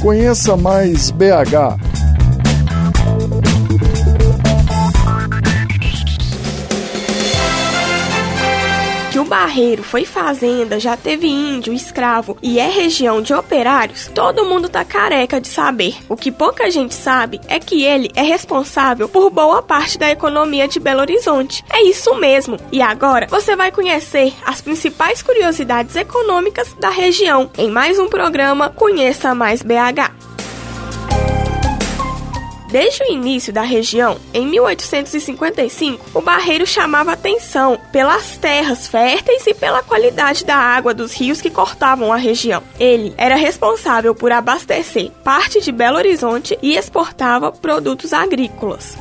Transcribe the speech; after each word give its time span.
Conheça 0.00 0.56
mais 0.56 1.10
BH. 1.10 1.87
Foi 9.82 10.04
fazenda, 10.04 10.78
já 10.78 10.96
teve 10.96 11.26
índio, 11.26 11.72
escravo 11.72 12.36
e 12.42 12.58
é 12.58 12.68
região 12.68 13.22
de 13.22 13.32
operários, 13.32 14.10
todo 14.14 14.44
mundo 14.44 14.68
tá 14.68 14.84
careca 14.84 15.40
de 15.40 15.48
saber. 15.48 15.96
O 16.08 16.16
que 16.16 16.30
pouca 16.30 16.70
gente 16.70 16.94
sabe 16.94 17.40
é 17.48 17.58
que 17.58 17.84
ele 17.84 18.10
é 18.14 18.22
responsável 18.22 19.08
por 19.08 19.30
boa 19.30 19.62
parte 19.62 19.98
da 19.98 20.10
economia 20.10 20.68
de 20.68 20.78
Belo 20.78 21.00
Horizonte. 21.00 21.64
É 21.70 21.82
isso 21.82 22.14
mesmo. 22.14 22.58
E 22.70 22.82
agora 22.82 23.26
você 23.28 23.56
vai 23.56 23.72
conhecer 23.72 24.34
as 24.44 24.60
principais 24.60 25.22
curiosidades 25.22 25.96
econômicas 25.96 26.74
da 26.78 26.90
região 26.90 27.50
em 27.56 27.70
mais 27.70 27.98
um 27.98 28.08
programa 28.08 28.70
Conheça 28.70 29.34
Mais 29.34 29.62
BH. 29.62 30.17
Desde 32.68 33.02
o 33.02 33.10
início 33.10 33.50
da 33.50 33.62
região, 33.62 34.18
em 34.34 34.46
1855, 34.46 36.04
o 36.12 36.20
barreiro 36.20 36.66
chamava 36.66 37.12
atenção 37.12 37.80
pelas 37.90 38.36
terras 38.36 38.86
férteis 38.86 39.46
e 39.46 39.54
pela 39.54 39.82
qualidade 39.82 40.44
da 40.44 40.54
água 40.54 40.92
dos 40.92 41.14
rios 41.14 41.40
que 41.40 41.48
cortavam 41.48 42.12
a 42.12 42.16
região. 42.16 42.62
Ele 42.78 43.14
era 43.16 43.36
responsável 43.36 44.14
por 44.14 44.30
abastecer 44.32 45.10
parte 45.24 45.62
de 45.62 45.72
Belo 45.72 45.96
Horizonte 45.96 46.58
e 46.60 46.76
exportava 46.76 47.50
produtos 47.50 48.12
agrícolas. 48.12 48.98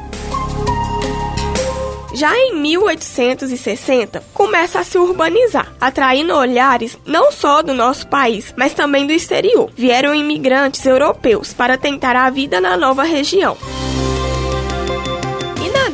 Já 2.17 2.35
em 2.35 2.55
1860, 2.55 4.23
começa 4.33 4.79
a 4.79 4.83
se 4.83 4.97
urbanizar, 4.97 5.71
atraindo 5.79 6.33
olhares 6.33 6.97
não 7.05 7.31
só 7.31 7.61
do 7.61 7.75
nosso 7.75 8.07
país, 8.07 8.55
mas 8.57 8.73
também 8.73 9.05
do 9.05 9.13
exterior. 9.13 9.69
Vieram 9.75 10.15
imigrantes 10.15 10.83
europeus 10.83 11.53
para 11.53 11.77
tentar 11.77 12.15
a 12.15 12.27
vida 12.31 12.59
na 12.59 12.75
nova 12.75 13.03
região 13.03 13.55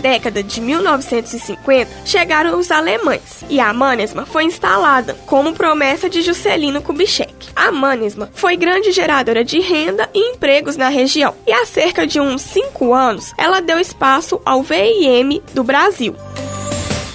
década 0.04 0.44
de 0.44 0.60
1950, 0.60 1.90
chegaram 2.06 2.60
os 2.60 2.70
alemães 2.70 3.46
e 3.50 3.62
a 3.62 3.74
Manesma 3.74 4.26
foi 4.26 4.44
instalada 4.44 5.14
como 5.26 5.54
promessa 5.54 6.10
de 6.10 6.22
Juscelino 6.22 6.82
Kubitschek. 6.82 7.48
A 7.56 7.72
Manesma 7.72 8.30
foi 8.34 8.58
grande 8.58 8.92
geradora 8.92 9.46
de 9.46 9.62
renda 9.62 10.10
e 10.14 10.20
empregos 10.32 10.76
na 10.76 10.90
região 10.90 11.34
e 11.48 11.54
há 11.54 11.66
cerca 11.66 12.06
de 12.06 12.20
uns 12.20 12.42
5 12.42 12.94
anos 12.94 13.32
ela 13.38 13.62
deu 13.62 13.80
espaço 13.80 14.42
ao 14.46 14.62
VIM 14.62 15.42
do 15.54 15.64
Brasil. 15.64 16.14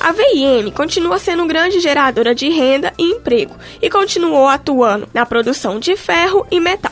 A 0.01 0.13
VIM 0.13 0.71
continua 0.71 1.19
sendo 1.19 1.45
grande 1.45 1.81
geradora 1.81 2.35
de 2.35 2.49
renda 2.49 2.95
e 2.97 3.03
emprego 3.03 3.55
e 3.83 3.91
continuou 3.91 4.49
atuando 4.49 5.07
na 5.13 5.27
produção 5.27 5.79
de 5.79 5.95
ferro 5.95 6.47
e 6.51 6.59
metal. 6.59 6.88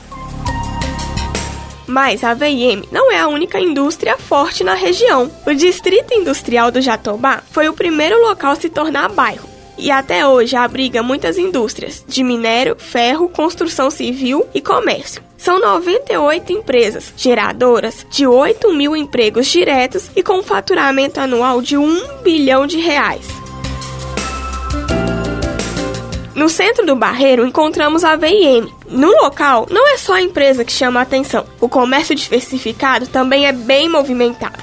Mas 1.86 2.24
a 2.24 2.34
VIM 2.34 2.82
não 2.90 3.12
é 3.12 3.18
a 3.20 3.28
única 3.28 3.60
indústria 3.60 4.16
forte 4.18 4.64
na 4.64 4.74
região. 4.74 5.30
O 5.46 5.54
Distrito 5.54 6.12
Industrial 6.12 6.70
do 6.70 6.80
Jatobá 6.80 7.42
foi 7.50 7.68
o 7.68 7.74
primeiro 7.74 8.20
local 8.20 8.52
a 8.52 8.56
se 8.56 8.68
tornar 8.68 9.10
bairro 9.10 9.56
e 9.78 9.90
até 9.90 10.26
hoje 10.26 10.56
abriga 10.56 11.02
muitas 11.02 11.38
indústrias 11.38 12.04
de 12.06 12.22
minério, 12.22 12.76
ferro, 12.78 13.28
construção 13.28 13.90
civil 13.90 14.46
e 14.54 14.60
comércio. 14.60 15.22
São 15.36 15.60
98 15.60 16.52
empresas 16.52 17.12
geradoras 17.16 18.06
de 18.10 18.26
8 18.26 18.72
mil 18.72 18.96
empregos 18.96 19.46
diretos 19.46 20.10
e 20.16 20.22
com 20.22 20.42
faturamento 20.42 21.20
anual 21.20 21.60
de 21.60 21.76
1 21.76 22.22
bilhão 22.22 22.66
de 22.66 22.78
reais. 22.78 23.45
No 26.36 26.50
centro 26.50 26.84
do 26.84 26.94
Barreiro 26.94 27.46
encontramos 27.46 28.04
a 28.04 28.14
VIM. 28.14 28.70
No 28.90 29.08
local, 29.22 29.66
não 29.70 29.88
é 29.88 29.96
só 29.96 30.12
a 30.12 30.20
empresa 30.20 30.66
que 30.66 30.72
chama 30.72 31.00
a 31.00 31.02
atenção, 31.02 31.46
o 31.58 31.66
comércio 31.66 32.14
diversificado 32.14 33.06
também 33.06 33.46
é 33.46 33.52
bem 33.52 33.88
movimentado. 33.88 34.62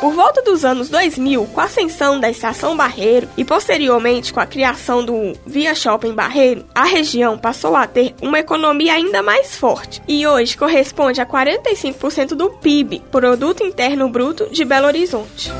Por 0.00 0.12
volta 0.12 0.42
dos 0.42 0.64
anos 0.64 0.88
2000, 0.88 1.46
com 1.46 1.60
a 1.60 1.64
ascensão 1.64 2.20
da 2.20 2.30
Estação 2.30 2.76
Barreiro 2.76 3.28
e 3.36 3.44
posteriormente 3.44 4.32
com 4.32 4.38
a 4.38 4.46
criação 4.46 5.04
do 5.04 5.32
Via 5.44 5.74
Shopping 5.74 6.12
Barreiro, 6.12 6.64
a 6.72 6.84
região 6.84 7.36
passou 7.36 7.74
a 7.74 7.84
ter 7.84 8.14
uma 8.22 8.38
economia 8.38 8.94
ainda 8.94 9.24
mais 9.24 9.56
forte 9.56 10.00
e 10.06 10.24
hoje 10.24 10.56
corresponde 10.56 11.20
a 11.20 11.26
45% 11.26 12.28
do 12.36 12.50
PIB, 12.50 13.02
Produto 13.10 13.64
Interno 13.64 14.08
Bruto, 14.08 14.48
de 14.52 14.64
Belo 14.64 14.86
Horizonte. 14.86 15.50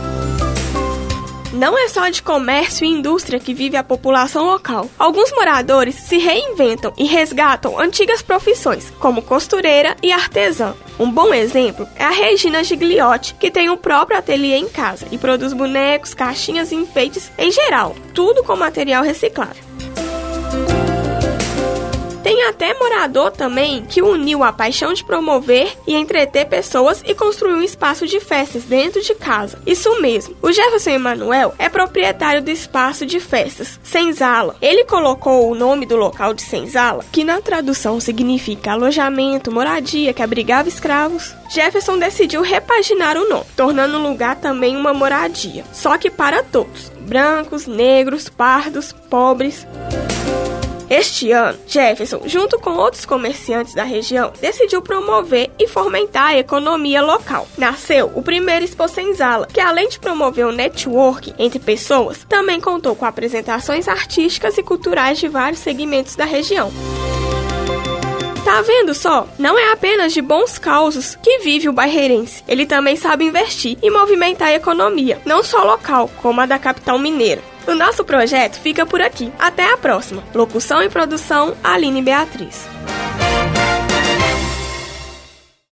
Não 1.54 1.78
é 1.78 1.86
só 1.86 2.08
de 2.08 2.20
comércio 2.20 2.84
e 2.84 2.88
indústria 2.88 3.38
que 3.38 3.54
vive 3.54 3.76
a 3.76 3.84
população 3.84 4.44
local. 4.44 4.90
Alguns 4.98 5.30
moradores 5.30 5.94
se 5.94 6.18
reinventam 6.18 6.92
e 6.98 7.04
resgatam 7.04 7.78
antigas 7.78 8.20
profissões, 8.20 8.90
como 8.98 9.22
costureira 9.22 9.96
e 10.02 10.10
artesã. 10.10 10.74
Um 10.98 11.08
bom 11.08 11.32
exemplo 11.32 11.86
é 11.94 12.02
a 12.02 12.10
Regina 12.10 12.64
Gigliotti, 12.64 13.34
que 13.34 13.52
tem 13.52 13.70
o 13.70 13.76
próprio 13.76 14.18
ateliê 14.18 14.56
em 14.56 14.68
casa 14.68 15.06
e 15.12 15.16
produz 15.16 15.52
bonecos, 15.52 16.12
caixinhas 16.12 16.72
e 16.72 16.74
enfeites 16.74 17.30
em 17.38 17.52
geral, 17.52 17.94
tudo 18.12 18.42
com 18.42 18.56
material 18.56 19.04
reciclável. 19.04 19.73
Tem 22.44 22.50
até 22.50 22.78
morador 22.78 23.30
também 23.30 23.86
que 23.86 24.02
uniu 24.02 24.44
a 24.44 24.52
paixão 24.52 24.92
de 24.92 25.02
promover 25.02 25.78
e 25.86 25.94
entreter 25.94 26.46
pessoas 26.46 27.02
e 27.06 27.14
construiu 27.14 27.56
um 27.56 27.62
espaço 27.62 28.06
de 28.06 28.20
festas 28.20 28.64
dentro 28.64 29.00
de 29.00 29.14
casa. 29.14 29.58
Isso 29.64 29.98
mesmo. 30.02 30.36
O 30.42 30.52
Jefferson 30.52 30.90
Emanuel 30.90 31.54
é 31.58 31.70
proprietário 31.70 32.42
do 32.42 32.50
espaço 32.50 33.06
de 33.06 33.18
festas 33.18 33.80
Senzala. 33.82 34.56
Ele 34.60 34.84
colocou 34.84 35.50
o 35.50 35.54
nome 35.54 35.86
do 35.86 35.96
local 35.96 36.34
de 36.34 36.42
Senzala, 36.42 37.02
que 37.10 37.24
na 37.24 37.40
tradução 37.40 37.98
significa 37.98 38.72
alojamento, 38.72 39.50
moradia 39.50 40.12
que 40.12 40.22
abrigava 40.22 40.68
escravos. 40.68 41.34
Jefferson 41.48 41.98
decidiu 41.98 42.42
repaginar 42.42 43.16
o 43.16 43.26
nome, 43.26 43.46
tornando 43.56 43.96
o 43.96 44.02
lugar 44.02 44.36
também 44.36 44.76
uma 44.76 44.92
moradia, 44.92 45.64
só 45.72 45.96
que 45.96 46.10
para 46.10 46.42
todos: 46.42 46.92
brancos, 47.00 47.66
negros, 47.66 48.28
pardos, 48.28 48.92
pobres. 48.92 49.66
Este 50.88 51.32
ano, 51.32 51.58
Jefferson, 51.66 52.22
junto 52.26 52.58
com 52.58 52.70
outros 52.70 53.06
comerciantes 53.06 53.74
da 53.74 53.84
região, 53.84 54.32
decidiu 54.40 54.82
promover 54.82 55.50
e 55.58 55.66
fomentar 55.66 56.30
a 56.30 56.38
economia 56.38 57.02
local. 57.02 57.48
Nasceu 57.56 58.12
o 58.14 58.22
primeiro 58.22 58.64
Expo 58.64 58.86
Senzala, 58.86 59.46
que 59.46 59.60
além 59.60 59.88
de 59.88 59.98
promover 59.98 60.46
o 60.46 60.52
network 60.52 61.34
entre 61.38 61.58
pessoas, 61.58 62.24
também 62.28 62.60
contou 62.60 62.94
com 62.94 63.04
apresentações 63.04 63.88
artísticas 63.88 64.58
e 64.58 64.62
culturais 64.62 65.18
de 65.18 65.28
vários 65.28 65.60
segmentos 65.60 66.16
da 66.16 66.24
região. 66.24 66.70
Tá 68.44 68.60
vendo 68.60 68.92
só? 68.92 69.26
Não 69.38 69.58
é 69.58 69.72
apenas 69.72 70.12
de 70.12 70.20
bons 70.20 70.58
causos 70.58 71.16
que 71.16 71.38
vive 71.38 71.66
o 71.66 71.72
bairreirense. 71.72 72.44
Ele 72.46 72.66
também 72.66 72.94
sabe 72.94 73.24
investir 73.24 73.78
e 73.82 73.90
movimentar 73.90 74.48
a 74.48 74.54
economia, 74.54 75.18
não 75.24 75.42
só 75.42 75.64
local, 75.64 76.10
como 76.20 76.42
a 76.42 76.46
da 76.46 76.58
capital 76.58 76.98
mineira. 76.98 77.40
O 77.66 77.74
nosso 77.74 78.04
projeto 78.04 78.60
fica 78.60 78.84
por 78.84 79.00
aqui. 79.00 79.32
Até 79.38 79.72
a 79.72 79.76
próxima. 79.76 80.22
Locução 80.34 80.82
e 80.82 80.88
produção: 80.88 81.56
Aline 81.62 82.02
Beatriz. 82.02 82.66